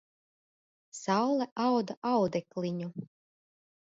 [0.99, 2.89] Saule auda audekliņu